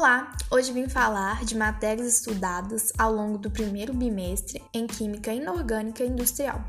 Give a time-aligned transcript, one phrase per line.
[0.00, 6.02] Olá, hoje vim falar de matérias estudadas ao longo do primeiro bimestre em Química Inorgânica
[6.02, 6.64] Industrial.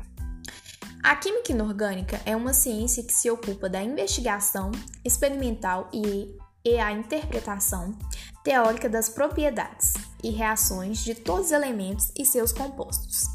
[1.02, 4.70] A química inorgânica é uma ciência que se ocupa da investigação
[5.02, 7.96] experimental e, e a interpretação
[8.44, 13.28] teórica das propriedades e reações de todos os elementos e seus compostos,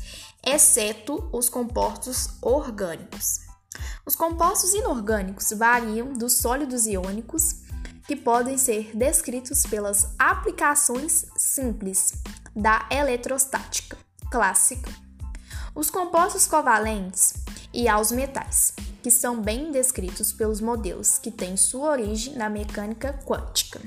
[0.46, 3.40] exceto os compostos orgânicos.
[4.06, 7.66] Os compostos inorgânicos variam dos sólidos iônicos,
[8.08, 12.14] que podem ser descritos pelas aplicações simples
[12.56, 13.98] da eletrostática
[14.32, 14.92] clássica,
[15.76, 17.34] os compostos covalentes
[17.74, 23.14] e aos metais, que são bem descritos pelos modelos que têm sua origem na mecânica
[23.26, 23.80] quântica.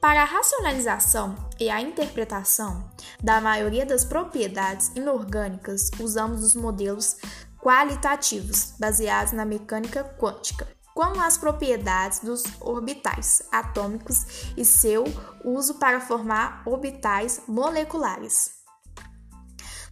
[0.00, 2.88] Para a racionalização e a interpretação
[3.20, 7.16] da maioria das propriedades inorgânicas, usamos os modelos
[7.60, 15.04] qualitativos, baseados na mecânica quântica, como as propriedades dos orbitais atômicos e seu
[15.44, 18.50] uso para formar orbitais moleculares.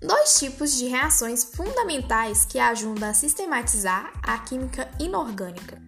[0.02, 5.80] Dois tipos de reações fundamentais que ajudam a sistematizar a química inorgânica.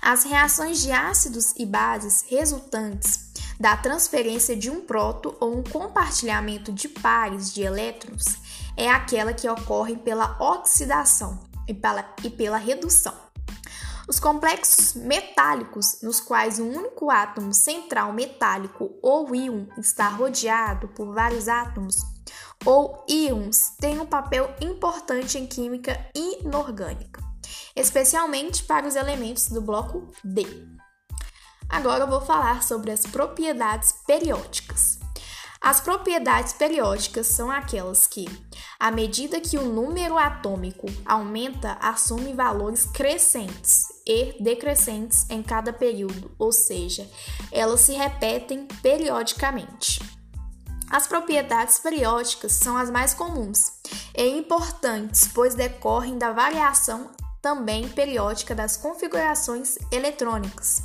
[0.00, 6.72] As reações de ácidos e bases resultantes da transferência de um próton ou um compartilhamento
[6.72, 8.38] de pares de elétrons
[8.76, 13.31] é aquela que ocorre pela oxidação e pela, e pela redução.
[14.08, 21.14] Os complexos metálicos, nos quais um único átomo central metálico ou íon está rodeado por
[21.14, 21.96] vários átomos
[22.64, 27.20] ou íons, têm um papel importante em química inorgânica,
[27.74, 30.46] especialmente para os elementos do bloco D.
[31.68, 34.98] Agora eu vou falar sobre as propriedades periódicas.
[35.60, 38.26] As propriedades periódicas são aquelas que,
[38.82, 46.32] à medida que o número atômico aumenta, assumem valores crescentes e decrescentes em cada período,
[46.36, 47.08] ou seja,
[47.52, 50.00] elas se repetem periodicamente.
[50.90, 53.70] As propriedades periódicas são as mais comuns
[54.16, 60.82] e importantes, pois decorrem da variação também periódica das configurações eletrônicas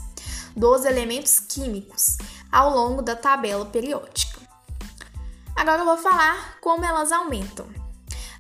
[0.56, 2.20] dos elementos químicos
[2.52, 4.40] ao longo da tabela periódica.
[5.56, 7.77] Agora eu vou falar como elas aumentam.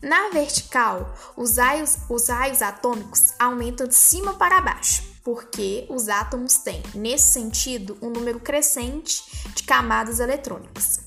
[0.01, 6.57] Na vertical, os raios, os raios atômicos aumentam de cima para baixo, porque os átomos
[6.57, 9.23] têm, nesse sentido, um número crescente
[9.55, 10.99] de camadas eletrônicas.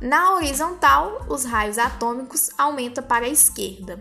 [0.00, 3.98] Na horizontal, os raios atômicos aumentam para a esquerda.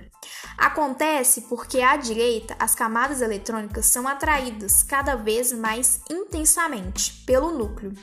[0.57, 7.93] Acontece porque à direita as camadas eletrônicas são atraídas cada vez mais intensamente pelo núcleo,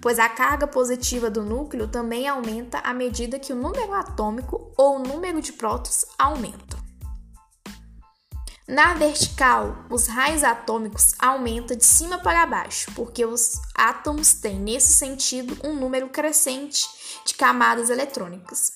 [0.00, 4.96] pois a carga positiva do núcleo também aumenta à medida que o número atômico ou
[4.96, 6.80] o número de prótons aumenta.
[8.70, 14.92] Na vertical, os raios atômicos aumentam de cima para baixo, porque os átomos têm, nesse
[14.92, 16.84] sentido, um número crescente
[17.26, 18.70] de camadas eletrônicas.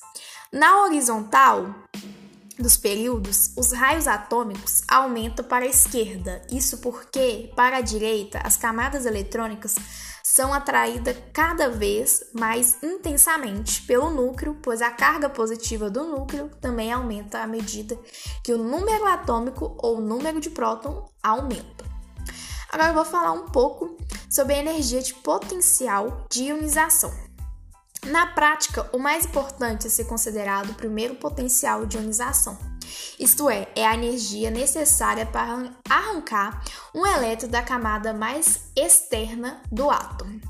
[0.52, 1.72] Na horizontal,
[2.58, 6.42] dos períodos, os raios atômicos aumentam para a esquerda.
[6.50, 9.74] Isso porque, para a direita, as camadas eletrônicas
[10.22, 16.92] são atraídas cada vez mais intensamente pelo núcleo, pois a carga positiva do núcleo também
[16.92, 17.98] aumenta à medida
[18.42, 21.84] que o número atômico ou número de próton aumenta.
[22.72, 23.96] Agora eu vou falar um pouco
[24.28, 27.12] sobre a energia de potencial de ionização.
[28.06, 32.58] Na prática, o mais importante é ser considerado o primeiro potencial de ionização.
[33.18, 36.62] Isto é, é a energia necessária para arrancar
[36.94, 40.40] um elétron da camada mais externa do átomo.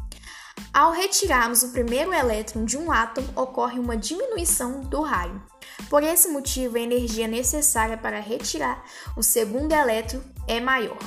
[0.72, 5.40] Ao retirarmos o primeiro elétron de um átomo, ocorre uma diminuição do raio.
[5.88, 8.82] Por esse motivo, a energia necessária para retirar
[9.16, 10.98] o segundo elétron é maior.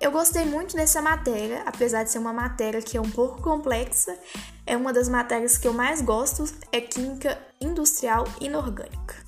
[0.00, 4.16] Eu gostei muito dessa matéria, apesar de ser uma matéria que é um pouco complexa.
[4.66, 9.25] É uma das matérias que eu mais gosto, é Química Industrial Inorgânica.